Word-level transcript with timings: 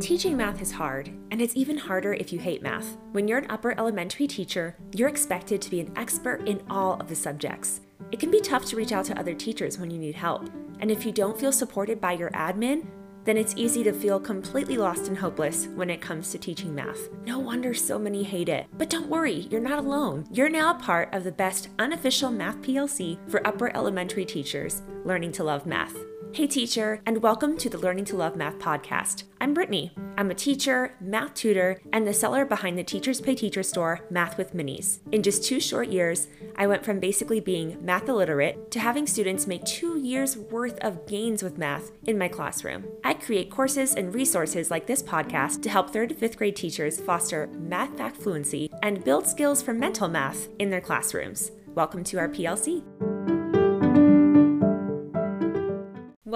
Teaching 0.00 0.36
math 0.36 0.62
is 0.62 0.70
hard, 0.70 1.10
and 1.32 1.42
it's 1.42 1.56
even 1.56 1.76
harder 1.76 2.14
if 2.14 2.32
you 2.32 2.38
hate 2.38 2.62
math. 2.62 2.96
When 3.10 3.26
you're 3.26 3.38
an 3.38 3.50
upper 3.50 3.76
elementary 3.76 4.28
teacher, 4.28 4.76
you're 4.94 5.08
expected 5.08 5.60
to 5.60 5.70
be 5.70 5.80
an 5.80 5.92
expert 5.96 6.46
in 6.46 6.62
all 6.70 7.00
of 7.00 7.08
the 7.08 7.16
subjects. 7.16 7.80
It 8.12 8.20
can 8.20 8.30
be 8.30 8.40
tough 8.40 8.64
to 8.66 8.76
reach 8.76 8.92
out 8.92 9.06
to 9.06 9.18
other 9.18 9.34
teachers 9.34 9.76
when 9.76 9.90
you 9.90 9.98
need 9.98 10.14
help, 10.14 10.48
and 10.78 10.92
if 10.92 11.04
you 11.04 11.10
don't 11.10 11.38
feel 11.38 11.50
supported 11.50 12.00
by 12.00 12.12
your 12.12 12.30
admin, 12.30 12.86
then 13.24 13.36
it's 13.36 13.54
easy 13.56 13.82
to 13.82 13.92
feel 13.92 14.20
completely 14.20 14.76
lost 14.76 15.08
and 15.08 15.18
hopeless 15.18 15.66
when 15.74 15.90
it 15.90 16.00
comes 16.00 16.30
to 16.30 16.38
teaching 16.38 16.72
math. 16.72 17.10
No 17.26 17.40
wonder 17.40 17.74
so 17.74 17.98
many 17.98 18.22
hate 18.22 18.48
it. 18.48 18.66
But 18.78 18.90
don't 18.90 19.08
worry, 19.08 19.48
you're 19.50 19.60
not 19.60 19.80
alone. 19.80 20.28
You're 20.30 20.48
now 20.48 20.74
part 20.74 21.12
of 21.12 21.24
the 21.24 21.32
best 21.32 21.70
unofficial 21.80 22.30
math 22.30 22.62
PLC 22.62 23.18
for 23.28 23.44
upper 23.44 23.76
elementary 23.76 24.24
teachers 24.24 24.80
learning 25.04 25.32
to 25.32 25.44
love 25.44 25.66
math. 25.66 25.96
Hey, 26.32 26.46
teacher, 26.46 27.00
and 27.06 27.22
welcome 27.22 27.56
to 27.56 27.70
the 27.70 27.78
Learning 27.78 28.04
to 28.04 28.16
Love 28.16 28.36
Math 28.36 28.58
podcast. 28.58 29.24
I'm 29.40 29.54
Brittany. 29.54 29.92
I'm 30.16 30.30
a 30.30 30.34
teacher, 30.34 30.94
math 31.00 31.34
tutor, 31.34 31.80
and 31.92 32.06
the 32.06 32.12
seller 32.12 32.44
behind 32.44 32.78
the 32.78 32.84
Teachers 32.84 33.20
Pay 33.20 33.34
Teacher 33.34 33.62
store, 33.62 34.02
Math 34.10 34.36
with 34.36 34.54
Minis. 34.54 35.00
In 35.10 35.22
just 35.22 35.42
two 35.42 35.58
short 35.58 35.88
years, 35.88 36.28
I 36.54 36.66
went 36.66 36.84
from 36.84 37.00
basically 37.00 37.40
being 37.40 37.78
math 37.84 38.08
illiterate 38.08 38.70
to 38.70 38.78
having 38.78 39.06
students 39.06 39.46
make 39.46 39.64
two 39.64 39.98
years 39.98 40.36
worth 40.36 40.78
of 40.80 41.06
gains 41.06 41.42
with 41.42 41.58
math 41.58 41.90
in 42.04 42.18
my 42.18 42.28
classroom. 42.28 42.84
I 43.02 43.14
create 43.14 43.50
courses 43.50 43.94
and 43.94 44.14
resources 44.14 44.70
like 44.70 44.86
this 44.86 45.02
podcast 45.02 45.62
to 45.62 45.70
help 45.70 45.90
third 45.90 46.10
to 46.10 46.14
fifth 46.14 46.36
grade 46.36 46.56
teachers 46.56 47.00
foster 47.00 47.48
math 47.58 47.96
fact 47.96 48.16
fluency 48.16 48.70
and 48.82 49.02
build 49.02 49.26
skills 49.26 49.62
for 49.62 49.72
mental 49.72 50.08
math 50.08 50.48
in 50.58 50.70
their 50.70 50.82
classrooms. 50.82 51.50
Welcome 51.74 52.04
to 52.04 52.18
our 52.18 52.28
PLC. 52.28 52.84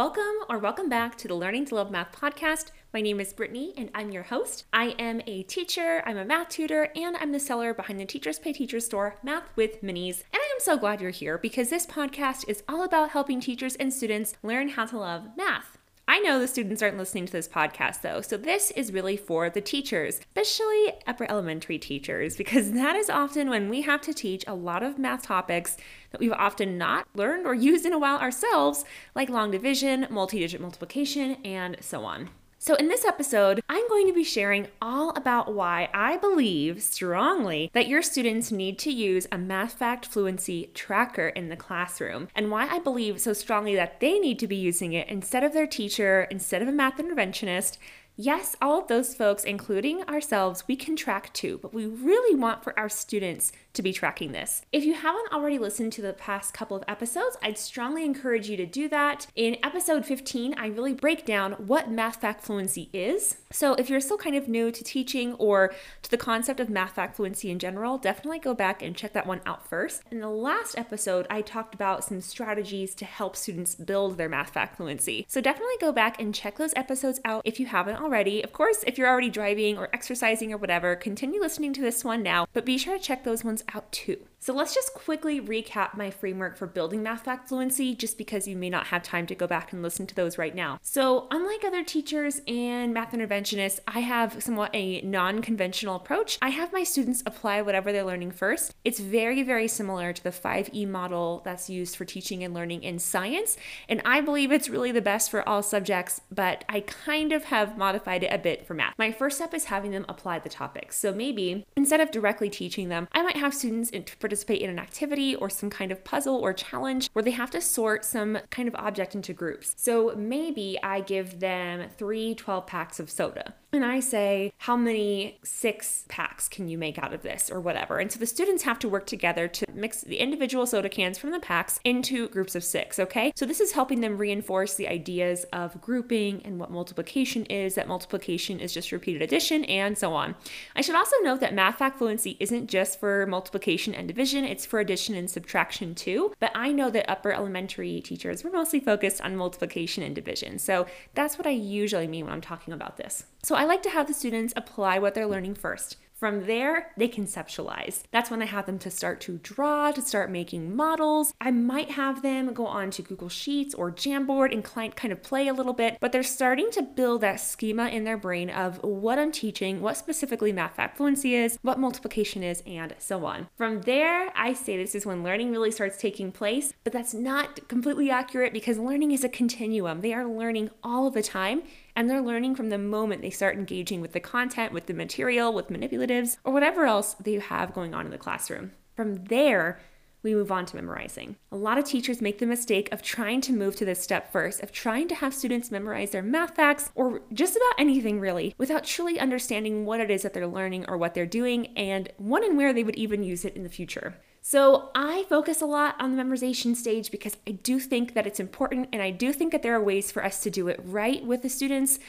Welcome 0.02 0.42
or 0.48 0.58
welcome 0.58 0.88
back 0.88 1.16
to 1.18 1.28
the 1.28 1.34
Learning 1.34 1.64
to 1.66 1.76
Love 1.76 1.92
Math 1.92 2.10
podcast. 2.10 2.72
My 2.92 3.00
name 3.00 3.20
is 3.20 3.32
Brittany 3.32 3.72
and 3.76 3.88
I'm 3.94 4.10
your 4.10 4.24
host. 4.24 4.64
I 4.72 4.96
am 4.98 5.22
a 5.28 5.44
teacher, 5.44 6.02
I'm 6.04 6.16
a 6.16 6.24
math 6.24 6.48
tutor, 6.48 6.88
and 6.96 7.16
I'm 7.18 7.30
the 7.30 7.38
seller 7.38 7.72
behind 7.72 8.00
the 8.00 8.04
Teachers 8.04 8.40
Pay 8.40 8.52
Teachers 8.52 8.84
store, 8.84 9.14
Math 9.22 9.44
with 9.54 9.80
Minis. 9.80 10.24
And 10.32 10.40
I 10.42 10.50
am 10.54 10.58
so 10.58 10.76
glad 10.76 11.00
you're 11.00 11.10
here 11.10 11.38
because 11.38 11.70
this 11.70 11.86
podcast 11.86 12.48
is 12.48 12.64
all 12.68 12.82
about 12.82 13.10
helping 13.10 13.38
teachers 13.38 13.76
and 13.76 13.94
students 13.94 14.34
learn 14.42 14.70
how 14.70 14.86
to 14.86 14.98
love 14.98 15.28
math. 15.36 15.78
I 16.12 16.18
know 16.18 16.38
the 16.38 16.46
students 16.46 16.82
aren't 16.82 16.98
listening 16.98 17.24
to 17.24 17.32
this 17.32 17.48
podcast 17.48 18.02
though, 18.02 18.20
so 18.20 18.36
this 18.36 18.70
is 18.72 18.92
really 18.92 19.16
for 19.16 19.48
the 19.48 19.62
teachers, 19.62 20.20
especially 20.36 20.92
upper 21.06 21.24
elementary 21.26 21.78
teachers, 21.78 22.36
because 22.36 22.72
that 22.72 22.94
is 22.96 23.08
often 23.08 23.48
when 23.48 23.70
we 23.70 23.80
have 23.80 24.02
to 24.02 24.12
teach 24.12 24.44
a 24.46 24.52
lot 24.52 24.82
of 24.82 24.98
math 24.98 25.22
topics 25.22 25.78
that 26.10 26.20
we've 26.20 26.30
often 26.32 26.76
not 26.76 27.06
learned 27.14 27.46
or 27.46 27.54
used 27.70 27.86
in 27.86 27.94
a 27.94 27.98
while 27.98 28.18
ourselves, 28.18 28.84
like 29.14 29.30
long 29.30 29.50
division, 29.50 30.06
multi 30.10 30.40
digit 30.40 30.60
multiplication, 30.60 31.38
and 31.46 31.78
so 31.80 32.04
on. 32.04 32.28
So, 32.64 32.76
in 32.76 32.86
this 32.86 33.04
episode, 33.04 33.60
I'm 33.68 33.88
going 33.88 34.06
to 34.06 34.12
be 34.12 34.22
sharing 34.22 34.68
all 34.80 35.10
about 35.16 35.52
why 35.52 35.90
I 35.92 36.16
believe 36.16 36.80
strongly 36.80 37.72
that 37.72 37.88
your 37.88 38.02
students 38.02 38.52
need 38.52 38.78
to 38.78 38.92
use 38.92 39.26
a 39.32 39.36
math 39.36 39.72
fact 39.72 40.06
fluency 40.06 40.70
tracker 40.72 41.26
in 41.26 41.48
the 41.48 41.56
classroom, 41.56 42.28
and 42.36 42.52
why 42.52 42.68
I 42.68 42.78
believe 42.78 43.20
so 43.20 43.32
strongly 43.32 43.74
that 43.74 43.98
they 43.98 44.20
need 44.20 44.38
to 44.38 44.46
be 44.46 44.54
using 44.54 44.92
it 44.92 45.08
instead 45.08 45.42
of 45.42 45.52
their 45.52 45.66
teacher, 45.66 46.28
instead 46.30 46.62
of 46.62 46.68
a 46.68 46.72
math 46.72 46.98
interventionist, 46.98 47.78
Yes, 48.14 48.54
all 48.60 48.78
of 48.78 48.88
those 48.88 49.14
folks, 49.14 49.42
including 49.42 50.02
ourselves, 50.02 50.64
we 50.68 50.76
can 50.76 50.96
track 50.96 51.32
too, 51.32 51.58
but 51.62 51.72
we 51.72 51.86
really 51.86 52.36
want 52.36 52.62
for 52.62 52.78
our 52.78 52.90
students 52.90 53.52
to 53.74 53.82
be 53.82 53.92
tracking 53.92 54.32
this. 54.32 54.62
If 54.72 54.84
you 54.84 54.94
haven't 54.94 55.32
already 55.32 55.58
listened 55.58 55.92
to 55.94 56.02
the 56.02 56.12
past 56.12 56.54
couple 56.54 56.76
of 56.76 56.84
episodes, 56.86 57.36
I'd 57.42 57.58
strongly 57.58 58.04
encourage 58.04 58.48
you 58.48 58.56
to 58.56 58.66
do 58.66 58.88
that. 58.88 59.26
In 59.34 59.56
episode 59.62 60.04
15, 60.04 60.54
I 60.58 60.66
really 60.66 60.92
break 60.92 61.24
down 61.24 61.52
what 61.52 61.90
math 61.90 62.20
fact 62.20 62.42
fluency 62.42 62.90
is. 62.92 63.36
So 63.50 63.74
if 63.74 63.88
you're 63.88 64.00
still 64.00 64.18
kind 64.18 64.36
of 64.36 64.48
new 64.48 64.70
to 64.70 64.84
teaching 64.84 65.34
or 65.34 65.74
to 66.02 66.10
the 66.10 66.16
concept 66.16 66.60
of 66.60 66.70
math 66.70 66.94
fact 66.94 67.16
fluency 67.16 67.50
in 67.50 67.58
general, 67.58 67.98
definitely 67.98 68.38
go 68.38 68.54
back 68.54 68.82
and 68.82 68.96
check 68.96 69.12
that 69.12 69.26
one 69.26 69.40
out 69.46 69.66
first. 69.66 70.02
In 70.10 70.20
the 70.20 70.28
last 70.28 70.78
episode, 70.78 71.26
I 71.30 71.42
talked 71.42 71.74
about 71.74 72.04
some 72.04 72.20
strategies 72.20 72.94
to 72.96 73.04
help 73.04 73.36
students 73.36 73.74
build 73.74 74.16
their 74.16 74.28
math 74.28 74.50
fact 74.50 74.76
fluency. 74.76 75.26
So 75.28 75.40
definitely 75.40 75.76
go 75.80 75.92
back 75.92 76.20
and 76.20 76.34
check 76.34 76.56
those 76.56 76.74
episodes 76.76 77.20
out 77.24 77.42
if 77.44 77.58
you 77.60 77.66
haven't 77.66 78.00
already. 78.00 78.42
Of 78.42 78.52
course, 78.52 78.84
if 78.86 78.98
you're 78.98 79.08
already 79.08 79.30
driving 79.30 79.78
or 79.78 79.88
exercising 79.92 80.52
or 80.52 80.56
whatever, 80.56 80.96
continue 80.96 81.40
listening 81.40 81.72
to 81.74 81.80
this 81.80 82.04
one 82.04 82.22
now, 82.22 82.46
but 82.52 82.64
be 82.64 82.78
sure 82.78 82.98
to 82.98 83.02
check 83.02 83.24
those 83.24 83.44
ones 83.44 83.61
out 83.74 83.90
too. 83.92 84.26
So 84.42 84.52
let's 84.52 84.74
just 84.74 84.92
quickly 84.92 85.40
recap 85.40 85.96
my 85.96 86.10
framework 86.10 86.56
for 86.56 86.66
building 86.66 87.00
math 87.00 87.22
fact 87.22 87.48
fluency, 87.48 87.94
just 87.94 88.18
because 88.18 88.48
you 88.48 88.56
may 88.56 88.68
not 88.68 88.88
have 88.88 89.04
time 89.04 89.24
to 89.28 89.36
go 89.36 89.46
back 89.46 89.72
and 89.72 89.84
listen 89.84 90.04
to 90.08 90.16
those 90.16 90.36
right 90.36 90.52
now. 90.52 90.80
So, 90.82 91.28
unlike 91.30 91.62
other 91.64 91.84
teachers 91.84 92.40
and 92.48 92.92
math 92.92 93.12
interventionists, 93.12 93.78
I 93.86 94.00
have 94.00 94.42
somewhat 94.42 94.74
a 94.74 95.00
non 95.02 95.42
conventional 95.42 95.94
approach. 95.94 96.38
I 96.42 96.48
have 96.48 96.72
my 96.72 96.82
students 96.82 97.22
apply 97.24 97.62
whatever 97.62 97.92
they're 97.92 98.02
learning 98.02 98.32
first. 98.32 98.74
It's 98.84 98.98
very, 98.98 99.44
very 99.44 99.68
similar 99.68 100.12
to 100.12 100.24
the 100.24 100.30
5E 100.30 100.88
model 100.88 101.42
that's 101.44 101.70
used 101.70 101.94
for 101.94 102.04
teaching 102.04 102.42
and 102.42 102.52
learning 102.52 102.82
in 102.82 102.98
science, 102.98 103.56
and 103.88 104.02
I 104.04 104.22
believe 104.22 104.50
it's 104.50 104.68
really 104.68 104.90
the 104.90 105.00
best 105.00 105.30
for 105.30 105.48
all 105.48 105.62
subjects, 105.62 106.20
but 106.32 106.64
I 106.68 106.80
kind 106.80 107.32
of 107.32 107.44
have 107.44 107.78
modified 107.78 108.24
it 108.24 108.32
a 108.32 108.38
bit 108.38 108.66
for 108.66 108.74
math. 108.74 108.94
My 108.98 109.12
first 109.12 109.36
step 109.36 109.54
is 109.54 109.66
having 109.66 109.92
them 109.92 110.04
apply 110.08 110.40
the 110.40 110.48
topics. 110.48 110.98
So, 110.98 111.14
maybe 111.14 111.64
instead 111.76 112.00
of 112.00 112.10
directly 112.10 112.50
teaching 112.50 112.88
them, 112.88 113.06
I 113.12 113.22
might 113.22 113.36
have 113.36 113.54
students 113.54 113.90
interpret 113.90 114.31
participate 114.32 114.62
in 114.62 114.70
an 114.70 114.78
activity 114.78 115.34
or 115.34 115.50
some 115.50 115.68
kind 115.68 115.92
of 115.92 116.02
puzzle 116.04 116.36
or 116.36 116.54
challenge 116.54 117.10
where 117.12 117.22
they 117.22 117.32
have 117.32 117.50
to 117.50 117.60
sort 117.60 118.02
some 118.02 118.38
kind 118.48 118.66
of 118.66 118.74
object 118.76 119.14
into 119.14 119.34
groups. 119.34 119.74
So 119.76 120.14
maybe 120.16 120.78
I 120.82 121.02
give 121.02 121.40
them 121.40 121.90
three 121.98 122.34
12 122.34 122.66
packs 122.66 122.98
of 122.98 123.10
soda 123.10 123.52
and 123.72 123.84
I 123.84 124.00
say, 124.00 124.52
How 124.58 124.76
many 124.76 125.38
six 125.42 126.04
packs 126.08 126.48
can 126.48 126.68
you 126.68 126.76
make 126.76 126.98
out 126.98 127.14
of 127.14 127.22
this, 127.22 127.50
or 127.50 127.60
whatever? 127.60 127.98
And 127.98 128.12
so 128.12 128.18
the 128.18 128.26
students 128.26 128.62
have 128.64 128.78
to 128.80 128.88
work 128.88 129.06
together 129.06 129.48
to 129.48 129.66
mix 129.72 130.02
the 130.02 130.16
individual 130.16 130.66
soda 130.66 130.88
cans 130.88 131.16
from 131.16 131.30
the 131.30 131.40
packs 131.40 131.80
into 131.84 132.28
groups 132.28 132.54
of 132.54 132.64
six, 132.64 132.98
okay? 132.98 133.32
So 133.34 133.46
this 133.46 133.60
is 133.60 133.72
helping 133.72 134.00
them 134.00 134.18
reinforce 134.18 134.74
the 134.74 134.88
ideas 134.88 135.44
of 135.52 135.80
grouping 135.80 136.42
and 136.44 136.58
what 136.58 136.70
multiplication 136.70 137.46
is, 137.46 137.74
that 137.74 137.88
multiplication 137.88 138.60
is 138.60 138.74
just 138.74 138.92
repeated 138.92 139.22
addition, 139.22 139.64
and 139.64 139.96
so 139.96 140.12
on. 140.12 140.34
I 140.76 140.82
should 140.82 140.96
also 140.96 141.16
note 141.22 141.40
that 141.40 141.54
math 141.54 141.78
fact 141.78 141.98
fluency 141.98 142.36
isn't 142.40 142.68
just 142.68 143.00
for 143.00 143.26
multiplication 143.26 143.94
and 143.94 144.06
division, 144.06 144.44
it's 144.44 144.66
for 144.66 144.80
addition 144.80 145.14
and 145.14 145.30
subtraction 145.30 145.94
too. 145.94 146.34
But 146.40 146.52
I 146.54 146.72
know 146.72 146.90
that 146.90 147.10
upper 147.10 147.32
elementary 147.32 148.00
teachers 148.02 148.44
were 148.44 148.50
mostly 148.50 148.80
focused 148.80 149.22
on 149.22 149.36
multiplication 149.36 150.02
and 150.02 150.14
division. 150.14 150.58
So 150.58 150.86
that's 151.14 151.38
what 151.38 151.46
I 151.46 151.50
usually 151.50 152.06
mean 152.06 152.26
when 152.26 152.34
I'm 152.34 152.40
talking 152.40 152.74
about 152.74 152.98
this. 152.98 153.24
So 153.44 153.56
I 153.56 153.64
like 153.64 153.82
to 153.82 153.90
have 153.90 154.06
the 154.06 154.14
students 154.14 154.54
apply 154.54 155.00
what 155.00 155.14
they're 155.14 155.26
learning 155.26 155.56
first. 155.56 155.96
From 156.14 156.46
there, 156.46 156.92
they 156.96 157.08
conceptualize. 157.08 158.04
That's 158.12 158.30
when 158.30 158.40
I 158.40 158.44
have 158.44 158.66
them 158.66 158.78
to 158.78 158.92
start 158.92 159.20
to 159.22 159.40
draw, 159.42 159.90
to 159.90 160.00
start 160.00 160.30
making 160.30 160.76
models. 160.76 161.34
I 161.40 161.50
might 161.50 161.90
have 161.90 162.22
them 162.22 162.54
go 162.54 162.64
on 162.64 162.92
to 162.92 163.02
Google 163.02 163.28
Sheets 163.28 163.74
or 163.74 163.90
Jamboard 163.90 164.52
and 164.52 164.62
kind 164.94 165.12
of 165.12 165.22
play 165.24 165.48
a 165.48 165.52
little 165.52 165.72
bit, 165.72 165.98
but 165.98 166.12
they're 166.12 166.22
starting 166.22 166.70
to 166.70 166.82
build 166.82 167.22
that 167.22 167.40
schema 167.40 167.88
in 167.88 168.04
their 168.04 168.16
brain 168.16 168.50
of 168.50 168.80
what 168.84 169.18
I'm 169.18 169.32
teaching, 169.32 169.80
what 169.80 169.96
specifically 169.96 170.52
math 170.52 170.76
fact 170.76 170.96
fluency 170.96 171.34
is, 171.34 171.58
what 171.62 171.80
multiplication 171.80 172.44
is, 172.44 172.62
and 172.64 172.94
so 173.00 173.26
on. 173.26 173.48
From 173.56 173.80
there, 173.80 174.30
I 174.36 174.52
say 174.52 174.76
this 174.76 174.94
is 174.94 175.04
when 175.04 175.24
learning 175.24 175.50
really 175.50 175.72
starts 175.72 175.98
taking 175.98 176.30
place, 176.30 176.72
but 176.84 176.92
that's 176.92 177.14
not 177.14 177.66
completely 177.66 178.10
accurate 178.10 178.52
because 178.52 178.78
learning 178.78 179.10
is 179.10 179.24
a 179.24 179.28
continuum. 179.28 180.02
They 180.02 180.14
are 180.14 180.24
learning 180.24 180.70
all 180.84 181.08
of 181.08 181.14
the 181.14 181.22
time 181.24 181.64
and 181.94 182.08
they're 182.08 182.20
learning 182.20 182.54
from 182.54 182.68
the 182.68 182.78
moment 182.78 183.22
they 183.22 183.30
start 183.30 183.56
engaging 183.56 184.00
with 184.00 184.12
the 184.12 184.20
content, 184.20 184.72
with 184.72 184.86
the 184.86 184.94
material, 184.94 185.52
with 185.52 185.68
manipulatives, 185.68 186.36
or 186.44 186.52
whatever 186.52 186.86
else 186.86 187.14
they 187.14 187.38
have 187.38 187.74
going 187.74 187.94
on 187.94 188.04
in 188.06 188.12
the 188.12 188.18
classroom. 188.18 188.72
From 188.94 189.24
there, 189.24 189.80
we 190.22 190.34
move 190.34 190.52
on 190.52 190.66
to 190.66 190.76
memorizing. 190.76 191.36
A 191.50 191.56
lot 191.56 191.78
of 191.78 191.84
teachers 191.84 192.20
make 192.20 192.38
the 192.38 192.46
mistake 192.46 192.88
of 192.92 193.02
trying 193.02 193.40
to 193.42 193.52
move 193.52 193.74
to 193.76 193.84
this 193.84 194.00
step 194.00 194.30
first, 194.30 194.62
of 194.62 194.70
trying 194.70 195.08
to 195.08 195.16
have 195.16 195.34
students 195.34 195.70
memorize 195.70 196.10
their 196.10 196.22
math 196.22 196.54
facts 196.54 196.90
or 196.94 197.22
just 197.32 197.56
about 197.56 197.80
anything 197.80 198.20
really, 198.20 198.54
without 198.56 198.84
truly 198.84 199.18
understanding 199.18 199.84
what 199.84 200.00
it 200.00 200.10
is 200.10 200.22
that 200.22 200.32
they're 200.32 200.46
learning 200.46 200.84
or 200.88 200.96
what 200.96 201.14
they're 201.14 201.26
doing, 201.26 201.66
and 201.76 202.10
when 202.18 202.44
and 202.44 202.56
where 202.56 202.72
they 202.72 202.84
would 202.84 202.94
even 202.96 203.24
use 203.24 203.44
it 203.44 203.56
in 203.56 203.64
the 203.64 203.68
future. 203.68 204.14
So 204.44 204.90
I 204.92 205.24
focus 205.28 205.62
a 205.62 205.66
lot 205.66 205.94
on 206.00 206.16
the 206.16 206.22
memorization 206.22 206.74
stage 206.74 207.12
because 207.12 207.36
I 207.46 207.52
do 207.52 207.78
think 207.78 208.14
that 208.14 208.26
it's 208.26 208.40
important 208.40 208.88
and 208.92 209.00
I 209.00 209.12
do 209.12 209.32
think 209.32 209.52
that 209.52 209.62
there 209.62 209.74
are 209.76 209.82
ways 209.82 210.10
for 210.10 210.24
us 210.24 210.42
to 210.42 210.50
do 210.50 210.66
it 210.66 210.80
right 210.82 211.24
with 211.24 211.42
the 211.42 211.48
students. 211.48 212.00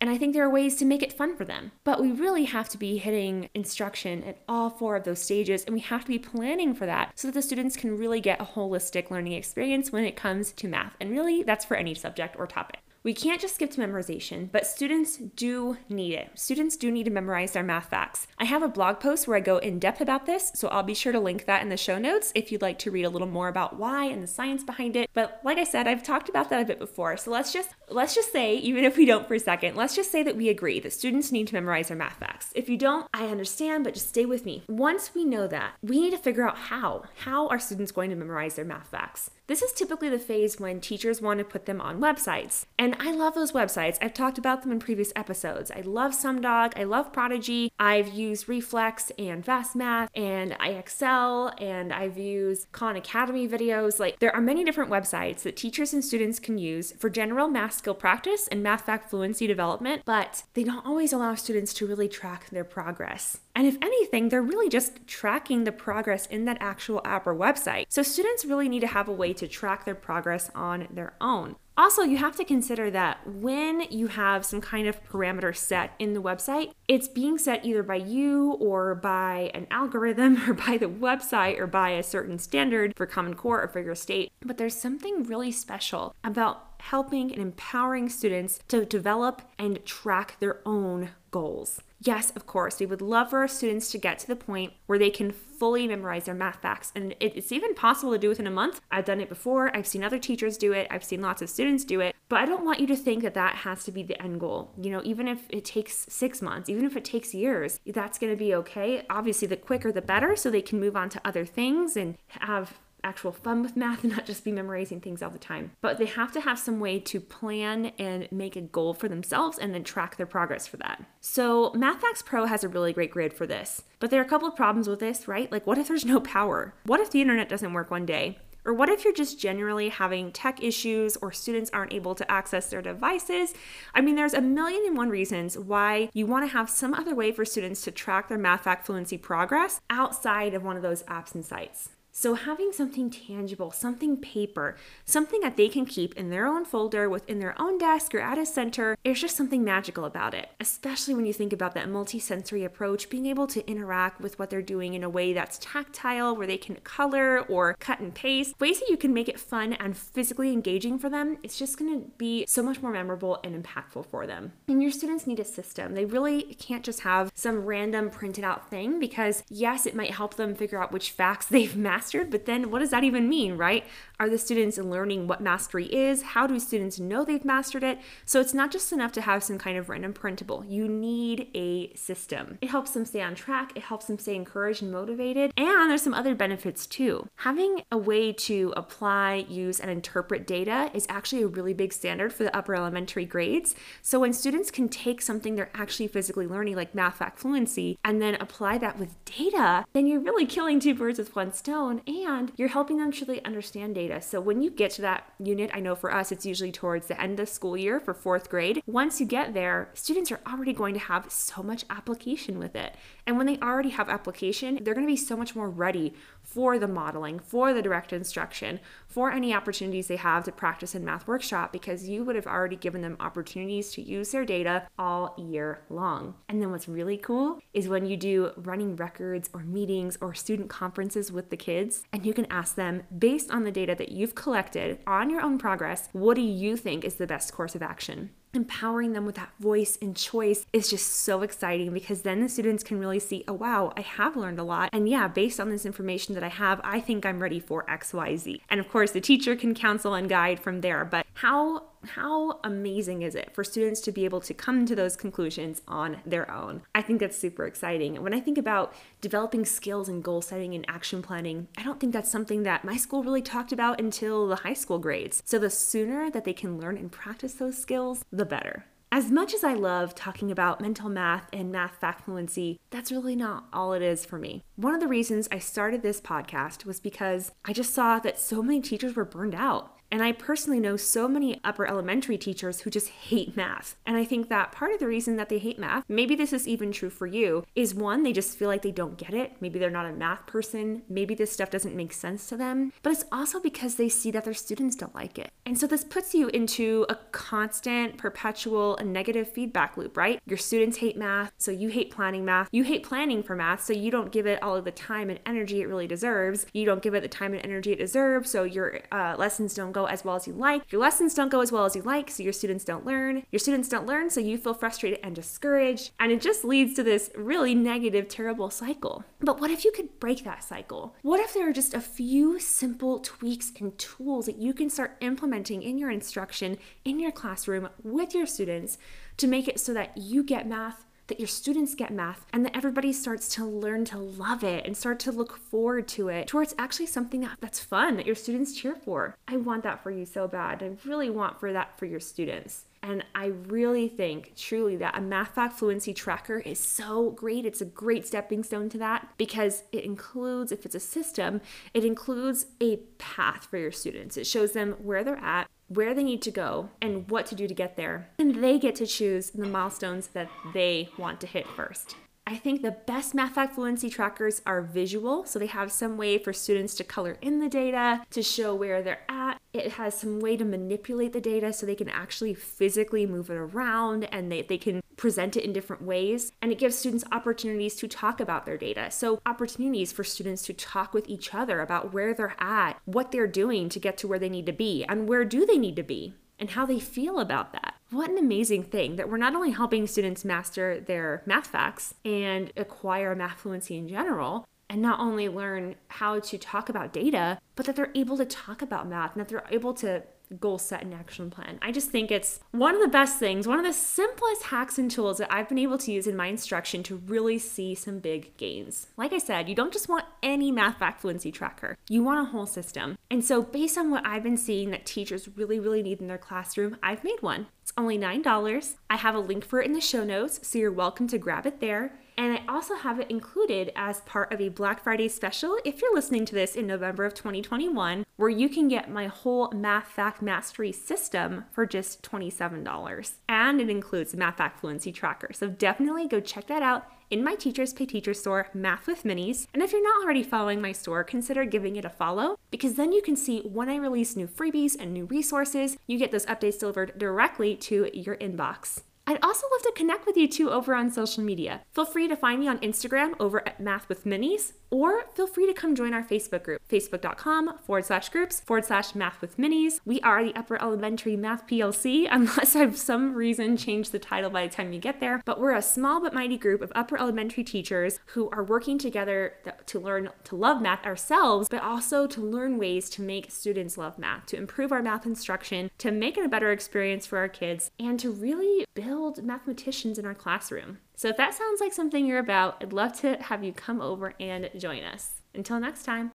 And 0.00 0.08
I 0.08 0.16
think 0.16 0.32
there 0.32 0.42
are 0.42 0.50
ways 0.50 0.74
to 0.76 0.86
make 0.86 1.02
it 1.02 1.12
fun 1.12 1.36
for 1.36 1.44
them. 1.44 1.70
But 1.84 2.00
we 2.00 2.10
really 2.10 2.44
have 2.44 2.70
to 2.70 2.78
be 2.78 2.96
hitting 2.96 3.50
instruction 3.54 4.24
at 4.24 4.38
all 4.48 4.70
four 4.70 4.96
of 4.96 5.04
those 5.04 5.20
stages, 5.20 5.64
and 5.64 5.74
we 5.74 5.80
have 5.80 6.00
to 6.00 6.08
be 6.08 6.18
planning 6.18 6.74
for 6.74 6.86
that 6.86 7.12
so 7.14 7.28
that 7.28 7.34
the 7.34 7.42
students 7.42 7.76
can 7.76 7.96
really 7.96 8.20
get 8.20 8.40
a 8.40 8.44
holistic 8.44 9.12
learning 9.12 9.34
experience 9.34 9.92
when 9.92 10.04
it 10.04 10.16
comes 10.16 10.50
to 10.52 10.66
math. 10.66 10.96
And 10.98 11.12
really, 11.12 11.44
that's 11.44 11.64
for 11.64 11.76
any 11.76 11.94
subject 11.94 12.34
or 12.36 12.48
topic. 12.48 12.80
We 13.04 13.14
can't 13.14 13.40
just 13.40 13.56
skip 13.56 13.72
to 13.72 13.80
memorization, 13.80 14.48
but 14.52 14.64
students 14.64 15.16
do 15.16 15.76
need 15.88 16.14
it. 16.14 16.30
Students 16.36 16.76
do 16.76 16.90
need 16.92 17.04
to 17.04 17.10
memorize 17.10 17.50
their 17.50 17.64
math 17.64 17.90
facts. 17.90 18.28
I 18.38 18.44
have 18.44 18.62
a 18.62 18.68
blog 18.68 19.00
post 19.00 19.26
where 19.26 19.36
I 19.36 19.40
go 19.40 19.58
in 19.58 19.80
depth 19.80 20.00
about 20.00 20.24
this, 20.24 20.52
so 20.54 20.68
I'll 20.68 20.84
be 20.84 20.94
sure 20.94 21.10
to 21.10 21.18
link 21.18 21.46
that 21.46 21.62
in 21.62 21.68
the 21.68 21.76
show 21.76 21.98
notes 21.98 22.30
if 22.36 22.52
you'd 22.52 22.62
like 22.62 22.78
to 22.80 22.92
read 22.92 23.02
a 23.02 23.10
little 23.10 23.26
more 23.26 23.48
about 23.48 23.76
why 23.76 24.04
and 24.04 24.22
the 24.22 24.28
science 24.28 24.62
behind 24.62 24.94
it. 24.94 25.10
But 25.14 25.40
like 25.42 25.58
I 25.58 25.64
said, 25.64 25.88
I've 25.88 26.04
talked 26.04 26.28
about 26.28 26.48
that 26.50 26.62
a 26.62 26.64
bit 26.64 26.78
before. 26.78 27.16
So 27.16 27.32
let's 27.32 27.52
just 27.52 27.70
let's 27.90 28.14
just 28.14 28.30
say, 28.30 28.54
even 28.56 28.84
if 28.84 28.96
we 28.96 29.04
don't 29.04 29.26
for 29.26 29.34
a 29.34 29.40
second, 29.40 29.74
let's 29.74 29.96
just 29.96 30.12
say 30.12 30.22
that 30.22 30.36
we 30.36 30.48
agree 30.48 30.78
that 30.78 30.92
students 30.92 31.32
need 31.32 31.48
to 31.48 31.54
memorize 31.54 31.88
their 31.88 31.96
math 31.96 32.18
facts. 32.18 32.52
If 32.54 32.68
you 32.68 32.76
don't, 32.76 33.08
I 33.12 33.26
understand, 33.26 33.82
but 33.82 33.94
just 33.94 34.10
stay 34.10 34.26
with 34.26 34.44
me. 34.44 34.62
Once 34.68 35.10
we 35.12 35.24
know 35.24 35.48
that, 35.48 35.74
we 35.82 36.00
need 36.00 36.12
to 36.12 36.18
figure 36.18 36.46
out 36.46 36.56
how. 36.56 37.04
How 37.24 37.48
are 37.48 37.58
students 37.58 37.90
going 37.90 38.10
to 38.10 38.16
memorize 38.16 38.54
their 38.54 38.64
math 38.64 38.86
facts? 38.86 39.30
This 39.52 39.60
is 39.60 39.72
typically 39.72 40.08
the 40.08 40.18
phase 40.18 40.58
when 40.58 40.80
teachers 40.80 41.20
want 41.20 41.36
to 41.36 41.44
put 41.44 41.66
them 41.66 41.78
on 41.78 42.00
websites. 42.00 42.64
And 42.78 42.96
I 42.98 43.12
love 43.12 43.34
those 43.34 43.52
websites. 43.52 43.98
I've 44.00 44.14
talked 44.14 44.38
about 44.38 44.62
them 44.62 44.72
in 44.72 44.78
previous 44.78 45.12
episodes. 45.14 45.70
I 45.70 45.82
love 45.82 46.12
SumDog, 46.12 46.72
I 46.74 46.84
love 46.84 47.12
Prodigy. 47.12 47.70
I've 47.78 48.08
used 48.14 48.48
Reflex 48.48 49.12
and 49.18 49.44
Fast 49.44 49.76
Math 49.76 50.08
and 50.14 50.52
IXL 50.52 51.52
and 51.60 51.92
I've 51.92 52.16
used 52.16 52.72
Khan 52.72 52.96
Academy 52.96 53.46
videos. 53.46 54.00
Like 54.00 54.18
there 54.20 54.34
are 54.34 54.40
many 54.40 54.64
different 54.64 54.90
websites 54.90 55.40
that 55.40 55.58
teachers 55.58 55.92
and 55.92 56.02
students 56.02 56.38
can 56.38 56.56
use 56.56 56.92
for 56.92 57.10
general 57.10 57.48
math 57.48 57.74
skill 57.74 57.94
practice 57.94 58.48
and 58.48 58.62
math 58.62 58.86
fact 58.86 59.10
fluency 59.10 59.46
development, 59.46 60.00
but 60.06 60.44
they 60.54 60.64
don't 60.64 60.86
always 60.86 61.12
allow 61.12 61.34
students 61.34 61.74
to 61.74 61.86
really 61.86 62.08
track 62.08 62.48
their 62.48 62.64
progress. 62.64 63.36
And 63.54 63.66
if 63.66 63.76
anything, 63.82 64.28
they're 64.28 64.42
really 64.42 64.68
just 64.68 65.06
tracking 65.06 65.64
the 65.64 65.72
progress 65.72 66.26
in 66.26 66.44
that 66.46 66.58
actual 66.60 67.02
app 67.04 67.26
or 67.26 67.34
website. 67.34 67.84
So 67.88 68.02
students 68.02 68.44
really 68.44 68.68
need 68.68 68.80
to 68.80 68.86
have 68.86 69.08
a 69.08 69.12
way 69.12 69.32
to 69.34 69.46
track 69.46 69.84
their 69.84 69.94
progress 69.94 70.50
on 70.54 70.88
their 70.90 71.14
own. 71.20 71.56
Also, 71.76 72.02
you 72.02 72.18
have 72.18 72.36
to 72.36 72.44
consider 72.44 72.90
that 72.90 73.26
when 73.26 73.80
you 73.90 74.08
have 74.08 74.44
some 74.44 74.60
kind 74.60 74.86
of 74.86 75.02
parameter 75.04 75.56
set 75.56 75.92
in 75.98 76.12
the 76.12 76.20
website, 76.20 76.70
it's 76.86 77.08
being 77.08 77.38
set 77.38 77.64
either 77.64 77.82
by 77.82 77.96
you 77.96 78.52
or 78.60 78.94
by 78.94 79.50
an 79.54 79.66
algorithm 79.70 80.42
or 80.48 80.52
by 80.52 80.76
the 80.76 80.88
website 80.88 81.58
or 81.58 81.66
by 81.66 81.90
a 81.90 82.02
certain 82.02 82.38
standard 82.38 82.94
for 82.94 83.06
Common 83.06 83.34
Core 83.34 83.62
or 83.62 83.68
Figure 83.68 83.94
State. 83.94 84.32
But 84.44 84.58
there's 84.58 84.76
something 84.76 85.24
really 85.24 85.50
special 85.50 86.14
about 86.22 86.72
helping 86.80 87.32
and 87.32 87.40
empowering 87.40 88.08
students 88.08 88.60
to 88.68 88.84
develop 88.84 89.40
and 89.58 89.82
track 89.86 90.36
their 90.40 90.60
own 90.66 91.10
goals. 91.30 91.80
Yes, 92.04 92.32
of 92.34 92.46
course, 92.46 92.80
we 92.80 92.86
would 92.86 93.00
love 93.00 93.30
for 93.30 93.38
our 93.38 93.48
students 93.48 93.92
to 93.92 93.98
get 93.98 94.18
to 94.18 94.26
the 94.26 94.34
point 94.34 94.72
where 94.86 94.98
they 94.98 95.10
can 95.10 95.30
fully 95.30 95.86
memorize 95.86 96.24
their 96.24 96.34
math 96.34 96.60
facts. 96.60 96.90
And 96.96 97.14
it's 97.20 97.52
even 97.52 97.74
possible 97.74 98.12
to 98.12 98.18
do 98.18 98.28
within 98.28 98.48
a 98.48 98.50
month. 98.50 98.80
I've 98.90 99.04
done 99.04 99.20
it 99.20 99.28
before. 99.28 99.74
I've 99.76 99.86
seen 99.86 100.02
other 100.02 100.18
teachers 100.18 100.56
do 100.58 100.72
it. 100.72 100.88
I've 100.90 101.04
seen 101.04 101.22
lots 101.22 101.42
of 101.42 101.48
students 101.48 101.84
do 101.84 102.00
it. 102.00 102.16
But 102.28 102.40
I 102.40 102.46
don't 102.46 102.64
want 102.64 102.80
you 102.80 102.88
to 102.88 102.96
think 102.96 103.22
that 103.22 103.34
that 103.34 103.56
has 103.56 103.84
to 103.84 103.92
be 103.92 104.02
the 104.02 104.20
end 104.20 104.40
goal. 104.40 104.72
You 104.80 104.90
know, 104.90 105.02
even 105.04 105.28
if 105.28 105.46
it 105.48 105.64
takes 105.64 106.06
six 106.08 106.42
months, 106.42 106.68
even 106.68 106.84
if 106.84 106.96
it 106.96 107.04
takes 107.04 107.34
years, 107.34 107.78
that's 107.86 108.18
going 108.18 108.32
to 108.32 108.38
be 108.38 108.52
okay. 108.56 109.06
Obviously, 109.08 109.46
the 109.46 109.56
quicker 109.56 109.92
the 109.92 110.02
better, 110.02 110.34
so 110.34 110.50
they 110.50 110.62
can 110.62 110.80
move 110.80 110.96
on 110.96 111.08
to 111.10 111.20
other 111.24 111.44
things 111.44 111.96
and 111.96 112.18
have 112.40 112.80
actual 113.04 113.32
fun 113.32 113.62
with 113.62 113.76
math 113.76 114.02
and 114.04 114.12
not 114.12 114.26
just 114.26 114.44
be 114.44 114.52
memorizing 114.52 115.00
things 115.00 115.22
all 115.22 115.30
the 115.30 115.38
time. 115.38 115.72
But 115.80 115.98
they 115.98 116.06
have 116.06 116.32
to 116.32 116.40
have 116.40 116.58
some 116.58 116.80
way 116.80 116.98
to 117.00 117.20
plan 117.20 117.92
and 117.98 118.28
make 118.30 118.56
a 118.56 118.60
goal 118.60 118.94
for 118.94 119.08
themselves 119.08 119.58
and 119.58 119.74
then 119.74 119.84
track 119.84 120.16
their 120.16 120.26
progress 120.26 120.66
for 120.66 120.76
that. 120.78 121.04
So, 121.20 121.70
MathFacts 121.72 122.24
Pro 122.24 122.46
has 122.46 122.64
a 122.64 122.68
really 122.68 122.92
great 122.92 123.10
grid 123.10 123.32
for 123.32 123.46
this. 123.46 123.82
But 124.00 124.10
there 124.10 124.20
are 124.20 124.24
a 124.24 124.28
couple 124.28 124.48
of 124.48 124.56
problems 124.56 124.88
with 124.88 124.98
this, 124.98 125.28
right? 125.28 125.50
Like, 125.50 125.66
what 125.66 125.78
if 125.78 125.88
there's 125.88 126.04
no 126.04 126.20
power? 126.20 126.74
What 126.84 127.00
if 127.00 127.10
the 127.10 127.20
internet 127.20 127.48
doesn't 127.48 127.72
work 127.72 127.90
one 127.90 128.06
day? 128.06 128.38
Or 128.64 128.72
what 128.72 128.88
if 128.88 129.04
you're 129.04 129.12
just 129.12 129.40
generally 129.40 129.88
having 129.88 130.30
tech 130.30 130.62
issues 130.62 131.16
or 131.16 131.32
students 131.32 131.70
aren't 131.72 131.92
able 131.92 132.14
to 132.14 132.30
access 132.30 132.68
their 132.68 132.82
devices? 132.82 133.54
I 133.94 134.00
mean, 134.00 134.14
there's 134.14 134.34
a 134.34 134.40
million 134.40 134.84
and 134.86 134.96
one 134.96 135.10
reasons 135.10 135.58
why 135.58 136.10
you 136.12 136.26
want 136.26 136.44
to 136.48 136.52
have 136.52 136.70
some 136.70 136.94
other 136.94 137.14
way 137.14 137.32
for 137.32 137.44
students 137.44 137.82
to 137.82 137.90
track 137.90 138.28
their 138.28 138.38
math 138.38 138.68
fluency 138.86 139.18
progress 139.18 139.80
outside 139.90 140.54
of 140.54 140.62
one 140.62 140.76
of 140.76 140.82
those 140.82 141.02
apps 141.04 141.34
and 141.34 141.44
sites. 141.44 141.90
So, 142.22 142.34
having 142.34 142.70
something 142.70 143.10
tangible, 143.10 143.72
something 143.72 144.16
paper, 144.16 144.76
something 145.04 145.40
that 145.40 145.56
they 145.56 145.68
can 145.68 145.84
keep 145.84 146.14
in 146.14 146.30
their 146.30 146.46
own 146.46 146.64
folder 146.64 147.10
within 147.10 147.40
their 147.40 147.60
own 147.60 147.78
desk 147.78 148.14
or 148.14 148.20
at 148.20 148.38
a 148.38 148.46
center, 148.46 148.96
there's 149.02 149.20
just 149.20 149.36
something 149.36 149.64
magical 149.64 150.04
about 150.04 150.32
it. 150.32 150.50
Especially 150.60 151.16
when 151.16 151.26
you 151.26 151.32
think 151.32 151.52
about 151.52 151.74
that 151.74 151.88
multi-sensory 151.88 152.62
approach, 152.62 153.10
being 153.10 153.26
able 153.26 153.48
to 153.48 153.68
interact 153.68 154.20
with 154.20 154.38
what 154.38 154.50
they're 154.50 154.62
doing 154.62 154.94
in 154.94 155.02
a 155.02 155.10
way 155.10 155.32
that's 155.32 155.58
tactile, 155.58 156.36
where 156.36 156.46
they 156.46 156.56
can 156.56 156.76
color 156.84 157.40
or 157.40 157.74
cut 157.80 157.98
and 157.98 158.14
paste, 158.14 158.54
ways 158.60 158.78
that 158.78 158.88
you 158.88 158.96
can 158.96 159.12
make 159.12 159.28
it 159.28 159.40
fun 159.40 159.72
and 159.72 159.96
physically 159.96 160.52
engaging 160.52 161.00
for 161.00 161.10
them, 161.10 161.38
it's 161.42 161.58
just 161.58 161.76
gonna 161.76 162.02
be 162.18 162.46
so 162.46 162.62
much 162.62 162.80
more 162.80 162.92
memorable 162.92 163.40
and 163.42 163.60
impactful 163.60 164.06
for 164.06 164.28
them. 164.28 164.52
And 164.68 164.80
your 164.80 164.92
students 164.92 165.26
need 165.26 165.40
a 165.40 165.44
system. 165.44 165.96
They 165.96 166.04
really 166.04 166.54
can't 166.54 166.84
just 166.84 167.00
have 167.00 167.32
some 167.34 167.64
random 167.64 168.10
printed 168.10 168.44
out 168.44 168.70
thing 168.70 169.00
because, 169.00 169.42
yes, 169.48 169.86
it 169.86 169.96
might 169.96 170.12
help 170.12 170.34
them 170.34 170.54
figure 170.54 170.80
out 170.80 170.92
which 170.92 171.10
facts 171.10 171.46
they've 171.50 171.74
mastered 171.74 172.11
mastered, 172.12 172.30
but 172.30 172.46
then 172.46 172.70
what 172.70 172.80
does 172.80 172.90
that 172.90 173.04
even 173.04 173.28
mean, 173.28 173.56
right? 173.56 173.84
Are 174.20 174.28
the 174.28 174.38
students 174.38 174.78
learning 174.78 175.26
what 175.26 175.40
mastery 175.40 175.86
is? 175.86 176.22
How 176.22 176.46
do 176.46 176.58
students 176.58 177.00
know 177.00 177.24
they've 177.24 177.44
mastered 177.44 177.82
it? 177.82 177.98
So 178.24 178.40
it's 178.40 178.54
not 178.54 178.70
just 178.70 178.92
enough 178.92 179.12
to 179.12 179.22
have 179.22 179.42
some 179.42 179.58
kind 179.58 179.78
of 179.78 179.88
random 179.88 180.12
printable. 180.12 180.64
You 180.66 180.88
need 180.88 181.48
a 181.54 181.92
system. 181.94 182.58
It 182.60 182.70
helps 182.70 182.92
them 182.92 183.04
stay 183.04 183.22
on 183.22 183.34
track, 183.34 183.72
it 183.74 183.82
helps 183.82 184.06
them 184.06 184.18
stay 184.18 184.34
encouraged 184.34 184.82
and 184.82 184.92
motivated, 184.92 185.52
and 185.56 185.90
there's 185.90 186.02
some 186.02 186.14
other 186.14 186.34
benefits 186.34 186.86
too. 186.86 187.28
Having 187.36 187.82
a 187.90 187.98
way 187.98 188.32
to 188.32 188.72
apply, 188.76 189.46
use, 189.48 189.80
and 189.80 189.90
interpret 189.90 190.46
data 190.46 190.90
is 190.94 191.06
actually 191.08 191.42
a 191.42 191.46
really 191.46 191.74
big 191.74 191.92
standard 191.92 192.32
for 192.32 192.44
the 192.44 192.56
upper 192.56 192.74
elementary 192.74 193.24
grades. 193.24 193.74
So 194.02 194.20
when 194.20 194.32
students 194.32 194.70
can 194.70 194.88
take 194.88 195.22
something 195.22 195.54
they're 195.54 195.70
actually 195.74 196.08
physically 196.08 196.46
learning, 196.46 196.76
like 196.76 196.94
math 196.94 197.16
fact 197.16 197.38
fluency, 197.38 197.98
and 198.04 198.20
then 198.20 198.36
apply 198.36 198.78
that 198.78 198.98
with 198.98 199.24
data, 199.24 199.84
then 199.92 200.06
you're 200.06 200.20
really 200.20 200.46
killing 200.46 200.78
two 200.78 200.94
birds 200.94 201.18
with 201.18 201.34
one 201.34 201.52
stone 201.52 201.91
and 202.00 202.52
you're 202.56 202.68
helping 202.68 202.98
them 202.98 203.12
truly 203.12 203.44
understand 203.44 203.94
data. 203.94 204.20
So 204.20 204.40
when 204.40 204.62
you 204.62 204.70
get 204.70 204.90
to 204.92 205.02
that 205.02 205.32
unit, 205.38 205.70
I 205.74 205.80
know 205.80 205.94
for 205.94 206.12
us 206.12 206.32
it's 206.32 206.46
usually 206.46 206.72
towards 206.72 207.06
the 207.06 207.20
end 207.20 207.38
of 207.40 207.48
school 207.48 207.76
year 207.76 208.00
for 208.00 208.14
fourth 208.14 208.48
grade. 208.48 208.82
Once 208.86 209.20
you 209.20 209.26
get 209.26 209.54
there, 209.54 209.90
students 209.94 210.32
are 210.32 210.40
already 210.46 210.72
going 210.72 210.94
to 210.94 211.00
have 211.00 211.30
so 211.30 211.62
much 211.62 211.84
application 211.90 212.58
with 212.58 212.74
it. 212.74 212.94
And 213.26 213.36
when 213.36 213.46
they 213.46 213.58
already 213.58 213.90
have 213.90 214.08
application, 214.08 214.78
they're 214.82 214.94
going 214.94 215.06
to 215.06 215.12
be 215.12 215.16
so 215.16 215.36
much 215.36 215.54
more 215.54 215.68
ready 215.68 216.14
for 216.52 216.78
the 216.78 216.86
modeling, 216.86 217.38
for 217.38 217.72
the 217.72 217.80
direct 217.80 218.12
instruction, 218.12 218.78
for 219.06 219.30
any 219.30 219.54
opportunities 219.54 220.08
they 220.08 220.16
have 220.16 220.44
to 220.44 220.52
practice 220.52 220.94
in 220.94 221.02
Math 221.04 221.26
Workshop 221.26 221.72
because 221.72 222.08
you 222.08 222.24
would 222.24 222.36
have 222.36 222.46
already 222.46 222.76
given 222.76 223.00
them 223.00 223.16
opportunities 223.20 223.90
to 223.92 224.02
use 224.02 224.32
their 224.32 224.44
data 224.44 224.86
all 224.98 225.34
year 225.38 225.80
long. 225.88 226.34
And 226.50 226.60
then 226.60 226.70
what's 226.70 226.88
really 226.88 227.16
cool 227.16 227.58
is 227.72 227.88
when 227.88 228.04
you 228.04 228.18
do 228.18 228.52
running 228.56 228.96
records 228.96 229.48
or 229.54 229.60
meetings 229.60 230.18
or 230.20 230.34
student 230.34 230.68
conferences 230.68 231.32
with 231.32 231.48
the 231.48 231.56
kids, 231.56 232.04
and 232.12 232.26
you 232.26 232.34
can 232.34 232.46
ask 232.50 232.74
them 232.74 233.04
based 233.16 233.50
on 233.50 233.64
the 233.64 233.72
data 233.72 233.94
that 233.94 234.12
you've 234.12 234.34
collected 234.34 234.98
on 235.06 235.30
your 235.30 235.40
own 235.40 235.56
progress, 235.56 236.10
what 236.12 236.34
do 236.34 236.42
you 236.42 236.76
think 236.76 237.04
is 237.04 237.14
the 237.14 237.26
best 237.26 237.52
course 237.52 237.74
of 237.74 237.82
action? 237.82 238.30
Empowering 238.54 239.12
them 239.12 239.24
with 239.24 239.36
that 239.36 239.52
voice 239.58 239.98
and 240.02 240.16
choice 240.16 240.66
is 240.72 240.90
just 240.90 241.06
so 241.06 241.42
exciting 241.42 241.92
because 241.92 242.22
then 242.22 242.40
the 242.40 242.48
students 242.48 242.84
can 242.84 242.98
really 242.98 243.18
see, 243.18 243.44
oh, 243.48 243.54
wow, 243.54 243.92
I 243.96 244.02
have 244.02 244.36
learned 244.36 244.58
a 244.58 244.64
lot. 244.64 244.90
And 244.92 245.08
yeah, 245.08 245.28
based 245.28 245.58
on 245.58 245.70
this 245.70 245.86
information 245.86 246.34
that 246.34 246.44
I 246.44 246.48
have, 246.48 246.80
I 246.84 247.00
think 247.00 247.24
I'm 247.24 247.40
ready 247.40 247.60
for 247.60 247.84
XYZ. 247.86 248.60
And 248.68 248.80
of 248.80 248.88
course, 248.88 249.12
the 249.12 249.20
teacher 249.20 249.56
can 249.56 249.74
counsel 249.74 250.14
and 250.14 250.28
guide 250.28 250.60
from 250.60 250.80
there. 250.80 251.04
But 251.04 251.26
how 251.34 251.84
how 252.04 252.60
amazing 252.64 253.22
is 253.22 253.34
it 253.34 253.54
for 253.54 253.64
students 253.64 254.00
to 254.02 254.12
be 254.12 254.24
able 254.24 254.40
to 254.40 254.54
come 254.54 254.86
to 254.86 254.96
those 254.96 255.16
conclusions 255.16 255.82
on 255.86 256.18
their 256.26 256.50
own? 256.50 256.82
I 256.94 257.02
think 257.02 257.20
that's 257.20 257.38
super 257.38 257.66
exciting. 257.66 258.22
When 258.22 258.34
I 258.34 258.40
think 258.40 258.58
about 258.58 258.94
developing 259.20 259.64
skills 259.64 260.08
and 260.08 260.22
goal 260.22 260.42
setting 260.42 260.74
and 260.74 260.84
action 260.88 261.22
planning, 261.22 261.68
I 261.76 261.82
don't 261.82 262.00
think 262.00 262.12
that's 262.12 262.30
something 262.30 262.62
that 262.64 262.84
my 262.84 262.96
school 262.96 263.22
really 263.22 263.42
talked 263.42 263.72
about 263.72 264.00
until 264.00 264.46
the 264.46 264.56
high 264.56 264.74
school 264.74 264.98
grades. 264.98 265.42
So 265.44 265.58
the 265.58 265.70
sooner 265.70 266.30
that 266.30 266.44
they 266.44 266.52
can 266.52 266.78
learn 266.78 266.96
and 266.96 267.10
practice 267.10 267.54
those 267.54 267.78
skills, 267.78 268.24
the 268.32 268.44
better. 268.44 268.86
As 269.14 269.30
much 269.30 269.52
as 269.52 269.62
I 269.62 269.74
love 269.74 270.14
talking 270.14 270.50
about 270.50 270.80
mental 270.80 271.10
math 271.10 271.46
and 271.52 271.70
math 271.70 271.96
fact 271.96 272.24
fluency, 272.24 272.80
that's 272.88 273.12
really 273.12 273.36
not 273.36 273.66
all 273.70 273.92
it 273.92 274.00
is 274.00 274.24
for 274.24 274.38
me. 274.38 274.62
One 274.76 274.94
of 274.94 275.00
the 275.00 275.06
reasons 275.06 275.48
I 275.52 275.58
started 275.58 276.00
this 276.00 276.18
podcast 276.18 276.86
was 276.86 276.98
because 276.98 277.52
I 277.62 277.74
just 277.74 277.92
saw 277.92 278.20
that 278.20 278.38
so 278.38 278.62
many 278.62 278.80
teachers 278.80 279.14
were 279.14 279.26
burned 279.26 279.54
out. 279.54 279.98
And 280.12 280.22
I 280.22 280.32
personally 280.32 280.78
know 280.78 280.98
so 280.98 281.26
many 281.26 281.58
upper 281.64 281.86
elementary 281.86 282.36
teachers 282.36 282.82
who 282.82 282.90
just 282.90 283.08
hate 283.08 283.56
math. 283.56 283.96
And 284.04 284.18
I 284.18 284.26
think 284.26 284.50
that 284.50 284.70
part 284.70 284.92
of 284.92 285.00
the 285.00 285.06
reason 285.06 285.36
that 285.36 285.48
they 285.48 285.56
hate 285.56 285.78
math, 285.78 286.04
maybe 286.06 286.34
this 286.34 286.52
is 286.52 286.68
even 286.68 286.92
true 286.92 287.08
for 287.08 287.26
you, 287.26 287.64
is 287.74 287.94
one, 287.94 288.22
they 288.22 288.34
just 288.34 288.58
feel 288.58 288.68
like 288.68 288.82
they 288.82 288.92
don't 288.92 289.16
get 289.16 289.32
it. 289.32 289.54
Maybe 289.60 289.78
they're 289.78 289.88
not 289.88 290.04
a 290.04 290.12
math 290.12 290.44
person. 290.44 291.02
Maybe 291.08 291.34
this 291.34 291.50
stuff 291.50 291.70
doesn't 291.70 291.96
make 291.96 292.12
sense 292.12 292.46
to 292.48 292.58
them. 292.58 292.92
But 293.02 293.14
it's 293.14 293.24
also 293.32 293.58
because 293.58 293.94
they 293.94 294.10
see 294.10 294.30
that 294.32 294.44
their 294.44 294.52
students 294.52 294.96
don't 294.96 295.14
like 295.14 295.38
it. 295.38 295.50
And 295.64 295.78
so 295.78 295.86
this 295.86 296.04
puts 296.04 296.34
you 296.34 296.48
into 296.48 297.06
a 297.08 297.14
constant, 297.32 298.18
perpetual, 298.18 298.98
negative 299.02 299.50
feedback 299.50 299.96
loop, 299.96 300.18
right? 300.18 300.42
Your 300.44 300.58
students 300.58 300.98
hate 300.98 301.16
math, 301.16 301.52
so 301.56 301.70
you 301.70 301.88
hate 301.88 302.10
planning 302.10 302.44
math. 302.44 302.68
You 302.70 302.84
hate 302.84 303.02
planning 303.02 303.42
for 303.42 303.56
math, 303.56 303.82
so 303.82 303.94
you 303.94 304.10
don't 304.10 304.30
give 304.30 304.46
it 304.46 304.62
all 304.62 304.76
of 304.76 304.84
the 304.84 304.90
time 304.90 305.30
and 305.30 305.40
energy 305.46 305.80
it 305.80 305.88
really 305.88 306.06
deserves. 306.06 306.66
You 306.74 306.84
don't 306.84 307.02
give 307.02 307.14
it 307.14 307.22
the 307.22 307.28
time 307.28 307.54
and 307.54 307.64
energy 307.64 307.92
it 307.92 307.98
deserves, 307.98 308.50
so 308.50 308.64
your 308.64 309.00
uh, 309.10 309.36
lessons 309.38 309.72
don't 309.72 309.92
go 309.92 310.01
as 310.06 310.24
well 310.24 310.36
as 310.36 310.46
you 310.46 310.52
like. 310.52 310.90
Your 310.90 311.00
lessons 311.00 311.34
don't 311.34 311.50
go 311.50 311.60
as 311.60 311.72
well 311.72 311.84
as 311.84 311.96
you 311.96 312.02
like, 312.02 312.30
so 312.30 312.42
your 312.42 312.52
students 312.52 312.84
don't 312.84 313.06
learn. 313.06 313.44
Your 313.50 313.58
students 313.58 313.88
don't 313.88 314.06
learn, 314.06 314.30
so 314.30 314.40
you 314.40 314.58
feel 314.58 314.74
frustrated 314.74 315.20
and 315.22 315.34
discouraged. 315.34 316.12
And 316.18 316.32
it 316.32 316.40
just 316.40 316.64
leads 316.64 316.94
to 316.94 317.02
this 317.02 317.30
really 317.36 317.74
negative, 317.74 318.28
terrible 318.28 318.70
cycle. 318.70 319.24
But 319.40 319.60
what 319.60 319.70
if 319.70 319.84
you 319.84 319.92
could 319.92 320.20
break 320.20 320.44
that 320.44 320.64
cycle? 320.64 321.14
What 321.22 321.40
if 321.40 321.54
there 321.54 321.68
are 321.68 321.72
just 321.72 321.94
a 321.94 322.00
few 322.00 322.58
simple 322.58 323.18
tweaks 323.18 323.72
and 323.80 323.96
tools 323.98 324.46
that 324.46 324.58
you 324.58 324.72
can 324.72 324.90
start 324.90 325.16
implementing 325.20 325.82
in 325.82 325.98
your 325.98 326.10
instruction, 326.10 326.78
in 327.04 327.18
your 327.18 327.32
classroom, 327.32 327.88
with 328.02 328.34
your 328.34 328.46
students 328.46 328.98
to 329.36 329.46
make 329.46 329.68
it 329.68 329.80
so 329.80 329.94
that 329.94 330.16
you 330.16 330.42
get 330.42 330.68
math 330.68 331.06
that 331.28 331.40
your 331.40 331.48
students 331.48 331.94
get 331.94 332.12
math 332.12 332.46
and 332.52 332.64
that 332.64 332.76
everybody 332.76 333.12
starts 333.12 333.48
to 333.54 333.64
learn 333.64 334.04
to 334.06 334.18
love 334.18 334.64
it 334.64 334.84
and 334.84 334.96
start 334.96 335.18
to 335.20 335.32
look 335.32 335.56
forward 335.56 336.08
to 336.08 336.28
it, 336.28 336.48
to 336.48 336.56
where 336.56 336.62
it's 336.62 336.74
actually 336.78 337.06
something 337.06 337.40
that, 337.40 337.58
that's 337.60 337.80
fun 337.80 338.16
that 338.16 338.26
your 338.26 338.34
students 338.34 338.74
cheer 338.74 338.94
for. 338.94 339.36
I 339.48 339.56
want 339.56 339.82
that 339.84 340.02
for 340.02 340.10
you 340.10 340.26
so 340.26 340.48
bad. 340.48 340.82
I 340.82 341.08
really 341.08 341.30
want 341.30 341.60
for 341.60 341.72
that 341.72 341.98
for 341.98 342.06
your 342.06 342.20
students. 342.20 342.84
And 343.04 343.24
I 343.34 343.46
really 343.46 344.08
think 344.08 344.52
truly 344.54 344.94
that 344.96 345.18
a 345.18 345.20
math 345.20 345.56
fact 345.56 345.76
fluency 345.76 346.14
tracker 346.14 346.58
is 346.60 346.78
so 346.78 347.30
great. 347.30 347.66
It's 347.66 347.80
a 347.80 347.84
great 347.84 348.28
stepping 348.28 348.62
stone 348.62 348.88
to 348.90 348.98
that 348.98 349.28
because 349.38 349.82
it 349.90 350.04
includes, 350.04 350.70
if 350.70 350.86
it's 350.86 350.94
a 350.94 351.00
system, 351.00 351.60
it 351.94 352.04
includes 352.04 352.66
a 352.80 352.98
path 353.18 353.66
for 353.68 353.78
your 353.78 353.90
students. 353.90 354.36
It 354.36 354.46
shows 354.46 354.72
them 354.72 354.92
where 355.02 355.24
they're 355.24 355.36
at, 355.36 355.68
where 355.94 356.14
they 356.14 356.24
need 356.24 356.42
to 356.42 356.50
go 356.50 356.90
and 357.00 357.28
what 357.30 357.46
to 357.46 357.54
do 357.54 357.66
to 357.66 357.74
get 357.74 357.96
there. 357.96 358.28
And 358.38 358.62
they 358.62 358.78
get 358.78 358.94
to 358.96 359.06
choose 359.06 359.50
the 359.50 359.66
milestones 359.66 360.28
that 360.28 360.48
they 360.72 361.08
want 361.18 361.40
to 361.40 361.46
hit 361.46 361.66
first. 361.66 362.16
I 362.46 362.56
think 362.56 362.82
the 362.82 362.90
best 362.90 363.34
math 363.34 363.54
fact 363.54 363.76
fluency 363.76 364.10
trackers 364.10 364.60
are 364.66 364.82
visual, 364.82 365.44
so 365.44 365.58
they 365.58 365.66
have 365.66 365.92
some 365.92 366.16
way 366.16 366.38
for 366.38 366.52
students 366.52 366.94
to 366.96 367.04
color 367.04 367.38
in 367.40 367.60
the 367.60 367.68
data, 367.68 368.24
to 368.30 368.42
show 368.42 368.74
where 368.74 369.00
they're 369.00 369.22
at. 369.28 369.60
It 369.72 369.92
has 369.92 370.18
some 370.18 370.40
way 370.40 370.56
to 370.56 370.64
manipulate 370.64 371.32
the 371.32 371.40
data 371.40 371.72
so 371.72 371.86
they 371.86 371.94
can 371.94 372.08
actually 372.08 372.52
physically 372.54 373.26
move 373.26 373.48
it 373.48 373.56
around 373.56 374.24
and 374.24 374.50
they, 374.50 374.62
they 374.62 374.76
can 374.76 375.02
present 375.16 375.56
it 375.56 375.64
in 375.64 375.72
different 375.72 376.02
ways. 376.02 376.52
And 376.60 376.72
it 376.72 376.78
gives 376.78 376.98
students 376.98 377.24
opportunities 377.30 377.94
to 377.96 378.08
talk 378.08 378.40
about 378.40 378.66
their 378.66 378.76
data. 378.76 379.10
So, 379.10 379.40
opportunities 379.46 380.12
for 380.12 380.24
students 380.24 380.62
to 380.64 380.72
talk 380.72 381.14
with 381.14 381.28
each 381.28 381.54
other 381.54 381.80
about 381.80 382.12
where 382.12 382.34
they're 382.34 382.56
at, 382.58 383.00
what 383.04 383.30
they're 383.30 383.46
doing 383.46 383.88
to 383.88 384.00
get 384.00 384.18
to 384.18 384.28
where 384.28 384.38
they 384.38 384.48
need 384.48 384.66
to 384.66 384.72
be, 384.72 385.04
and 385.04 385.28
where 385.28 385.44
do 385.44 385.64
they 385.64 385.78
need 385.78 385.96
to 385.96 386.02
be 386.02 386.34
and 386.58 386.70
how 386.70 386.86
they 386.86 387.00
feel 387.00 387.38
about 387.38 387.72
that. 387.72 387.91
What 388.12 388.28
an 388.28 388.36
amazing 388.36 388.82
thing 388.82 389.16
that 389.16 389.30
we're 389.30 389.38
not 389.38 389.54
only 389.54 389.70
helping 389.70 390.06
students 390.06 390.44
master 390.44 391.00
their 391.00 391.42
math 391.46 391.68
facts 391.68 392.12
and 392.26 392.70
acquire 392.76 393.34
math 393.34 393.60
fluency 393.60 393.96
in 393.96 394.06
general, 394.06 394.68
and 394.90 395.00
not 395.00 395.18
only 395.18 395.48
learn 395.48 395.94
how 396.08 396.38
to 396.38 396.58
talk 396.58 396.90
about 396.90 397.14
data, 397.14 397.58
but 397.74 397.86
that 397.86 397.96
they're 397.96 398.12
able 398.14 398.36
to 398.36 398.44
talk 398.44 398.82
about 398.82 399.08
math 399.08 399.32
and 399.32 399.40
that 399.40 399.48
they're 399.48 399.64
able 399.70 399.94
to 399.94 400.24
goal 400.52 400.78
set 400.78 401.02
and 401.02 401.14
action 401.14 401.50
plan. 401.50 401.78
I 401.82 401.92
just 401.92 402.10
think 402.10 402.30
it's 402.30 402.60
one 402.70 402.94
of 402.94 403.00
the 403.00 403.08
best 403.08 403.38
things, 403.38 403.66
one 403.66 403.78
of 403.78 403.84
the 403.84 403.92
simplest 403.92 404.64
hacks 404.64 404.98
and 404.98 405.10
tools 405.10 405.38
that 405.38 405.52
I've 405.52 405.68
been 405.68 405.78
able 405.78 405.98
to 405.98 406.12
use 406.12 406.26
in 406.26 406.36
my 406.36 406.46
instruction 406.46 407.02
to 407.04 407.16
really 407.16 407.58
see 407.58 407.94
some 407.94 408.18
big 408.18 408.56
gains. 408.56 409.08
Like 409.16 409.32
I 409.32 409.38
said, 409.38 409.68
you 409.68 409.74
don't 409.74 409.92
just 409.92 410.08
want 410.08 410.24
any 410.42 410.70
math 410.70 410.98
fact 410.98 411.20
fluency 411.20 411.52
tracker, 411.52 411.96
you 412.08 412.22
want 412.22 412.46
a 412.46 412.50
whole 412.50 412.66
system. 412.66 413.16
And 413.30 413.44
so, 413.44 413.62
based 413.62 413.96
on 413.96 414.10
what 414.10 414.26
I've 414.26 414.42
been 414.42 414.56
seeing 414.56 414.90
that 414.90 415.06
teachers 415.06 415.48
really, 415.56 415.80
really 415.80 416.02
need 416.02 416.20
in 416.20 416.26
their 416.26 416.38
classroom, 416.38 416.96
I've 417.02 417.24
made 417.24 417.40
one. 417.40 417.66
It's 417.82 417.92
only 417.96 418.18
$9. 418.18 418.94
I 419.10 419.16
have 419.16 419.34
a 419.34 419.40
link 419.40 419.64
for 419.64 419.80
it 419.80 419.86
in 419.86 419.92
the 419.92 420.00
show 420.00 420.24
notes, 420.24 420.66
so 420.66 420.78
you're 420.78 420.92
welcome 420.92 421.26
to 421.28 421.38
grab 421.38 421.66
it 421.66 421.80
there. 421.80 422.12
And 422.36 422.58
I 422.58 422.62
also 422.72 422.94
have 422.94 423.20
it 423.20 423.30
included 423.30 423.92
as 423.94 424.20
part 424.22 424.52
of 424.52 424.60
a 424.60 424.68
Black 424.68 425.02
Friday 425.02 425.28
special 425.28 425.76
if 425.84 426.00
you're 426.00 426.14
listening 426.14 426.44
to 426.46 426.54
this 426.54 426.76
in 426.76 426.86
November 426.86 427.24
of 427.24 427.34
2021, 427.34 428.24
where 428.36 428.48
you 428.48 428.68
can 428.68 428.88
get 428.88 429.10
my 429.10 429.26
whole 429.26 429.70
Math 429.72 430.08
Fact 430.08 430.42
Mastery 430.42 430.92
system 430.92 431.64
for 431.70 431.86
just 431.86 432.22
$27. 432.22 433.32
And 433.48 433.80
it 433.80 433.90
includes 433.90 434.34
Math 434.34 434.56
Fact 434.56 434.80
Fluency 434.80 435.12
Tracker. 435.12 435.52
So 435.52 435.68
definitely 435.68 436.28
go 436.28 436.40
check 436.40 436.66
that 436.68 436.82
out 436.82 437.06
in 437.30 437.42
my 437.42 437.54
Teachers 437.54 437.94
Pay 437.94 438.04
Teacher 438.04 438.34
store, 438.34 438.68
Math 438.74 439.06
with 439.06 439.24
Minis. 439.24 439.66
And 439.72 439.82
if 439.82 439.92
you're 439.92 440.02
not 440.02 440.22
already 440.22 440.42
following 440.42 440.82
my 440.82 440.92
store, 440.92 441.24
consider 441.24 441.64
giving 441.64 441.96
it 441.96 442.04
a 442.04 442.10
follow 442.10 442.58
because 442.70 442.94
then 442.94 443.12
you 443.12 443.22
can 443.22 443.36
see 443.36 443.60
when 443.60 443.88
I 443.88 443.96
release 443.96 444.36
new 444.36 444.46
freebies 444.46 444.96
and 444.98 445.12
new 445.12 445.24
resources. 445.24 445.96
You 446.06 446.18
get 446.18 446.30
those 446.30 446.46
updates 446.46 446.78
delivered 446.78 447.18
directly 447.18 447.74
to 447.76 448.10
your 448.12 448.36
inbox. 448.36 449.02
I'd 449.32 449.42
also 449.42 449.66
love 449.72 449.80
to 449.84 449.92
connect 449.96 450.26
with 450.26 450.36
you 450.36 450.46
too 450.46 450.70
over 450.70 450.94
on 450.94 451.10
social 451.10 451.42
media. 451.42 451.80
Feel 451.94 452.04
free 452.04 452.28
to 452.28 452.36
find 452.36 452.60
me 452.60 452.68
on 452.68 452.78
Instagram 452.80 453.32
over 453.40 453.66
at 453.66 453.80
Math 453.80 454.06
with 454.06 454.26
Minis, 454.26 454.74
or 454.92 455.24
feel 455.34 455.46
free 455.46 455.66
to 455.66 455.72
come 455.72 455.94
join 455.94 456.12
our 456.12 456.22
Facebook 456.22 456.62
group, 456.62 456.86
facebook.com 456.86 457.78
forward 457.78 458.04
slash 458.04 458.28
groups 458.28 458.60
forward 458.60 458.84
slash 458.84 459.14
math 459.14 459.40
with 459.40 459.56
minis. 459.56 460.00
We 460.04 460.20
are 460.20 460.44
the 460.44 460.54
Upper 460.54 460.80
Elementary 460.80 461.34
Math 461.34 461.66
PLC, 461.66 462.28
unless 462.30 462.76
I've 462.76 462.98
some 462.98 463.34
reason 463.34 463.76
changed 463.76 464.12
the 464.12 464.18
title 464.18 464.50
by 464.50 464.66
the 464.66 464.72
time 464.72 464.92
you 464.92 465.00
get 465.00 465.18
there. 465.18 465.40
But 465.46 465.58
we're 465.58 465.74
a 465.74 465.82
small 465.82 466.20
but 466.20 466.34
mighty 466.34 466.58
group 466.58 466.82
of 466.82 466.92
upper 466.94 467.18
elementary 467.18 467.64
teachers 467.64 468.20
who 468.26 468.50
are 468.50 468.62
working 468.62 468.98
together 468.98 469.54
to 469.86 469.98
learn 469.98 470.28
to 470.44 470.56
love 470.56 470.82
math 470.82 471.06
ourselves, 471.06 471.68
but 471.70 471.82
also 471.82 472.26
to 472.26 472.42
learn 472.42 472.78
ways 472.78 473.08
to 473.10 473.22
make 473.22 473.50
students 473.50 473.96
love 473.96 474.18
math, 474.18 474.46
to 474.46 474.56
improve 474.58 474.92
our 474.92 475.02
math 475.02 475.24
instruction, 475.24 475.90
to 475.96 476.10
make 476.10 476.36
it 476.36 476.44
a 476.44 476.48
better 476.48 476.70
experience 476.70 477.24
for 477.24 477.38
our 477.38 477.48
kids, 477.48 477.90
and 477.98 478.20
to 478.20 478.30
really 478.30 478.84
build 478.94 479.42
mathematicians 479.42 480.18
in 480.18 480.26
our 480.26 480.34
classroom. 480.34 480.98
So 481.22 481.28
if 481.28 481.36
that 481.36 481.54
sounds 481.54 481.80
like 481.80 481.92
something 481.92 482.26
you're 482.26 482.40
about, 482.40 482.78
I'd 482.82 482.92
love 482.92 483.12
to 483.20 483.36
have 483.40 483.62
you 483.62 483.72
come 483.72 484.00
over 484.00 484.34
and 484.40 484.68
join 484.76 485.04
us. 485.04 485.34
Until 485.54 485.78
next 485.78 486.02
time. 486.02 486.32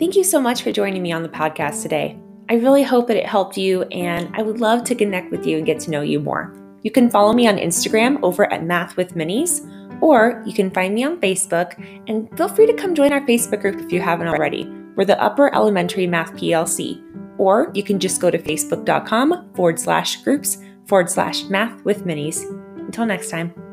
Thank 0.00 0.16
you 0.16 0.24
so 0.24 0.40
much 0.40 0.64
for 0.64 0.72
joining 0.72 1.04
me 1.04 1.12
on 1.12 1.22
the 1.22 1.28
podcast 1.28 1.82
today. 1.82 2.18
I 2.50 2.54
really 2.54 2.82
hope 2.82 3.06
that 3.06 3.16
it 3.16 3.26
helped 3.26 3.56
you, 3.56 3.82
and 3.92 4.28
I 4.34 4.42
would 4.42 4.58
love 4.58 4.82
to 4.86 4.96
connect 4.96 5.30
with 5.30 5.46
you 5.46 5.58
and 5.58 5.64
get 5.64 5.78
to 5.82 5.92
know 5.92 6.00
you 6.00 6.18
more. 6.18 6.52
You 6.82 6.90
can 6.90 7.08
follow 7.08 7.32
me 7.32 7.46
on 7.46 7.56
Instagram 7.56 8.18
over 8.24 8.52
at 8.52 8.64
Math 8.64 8.96
with 8.96 9.14
Minis, 9.14 9.60
or 10.02 10.42
you 10.44 10.52
can 10.52 10.72
find 10.72 10.96
me 10.96 11.04
on 11.04 11.20
Facebook, 11.20 11.78
and 12.08 12.28
feel 12.36 12.48
free 12.48 12.66
to 12.66 12.74
come 12.74 12.96
join 12.96 13.12
our 13.12 13.20
Facebook 13.20 13.60
group 13.60 13.80
if 13.80 13.92
you 13.92 14.00
haven't 14.00 14.26
already. 14.26 14.64
We're 14.96 15.04
the 15.04 15.22
Upper 15.22 15.54
Elementary 15.54 16.08
Math 16.08 16.32
PLC 16.32 17.00
or 17.42 17.72
you 17.74 17.82
can 17.82 17.98
just 17.98 18.20
go 18.20 18.30
to 18.30 18.38
facebook.com 18.38 19.50
forward 19.54 19.80
slash 19.80 20.22
groups 20.22 20.58
forward 20.86 21.10
slash 21.10 21.42
math 21.44 21.84
with 21.84 22.04
minis. 22.04 22.38
Until 22.78 23.04
next 23.04 23.30
time. 23.30 23.71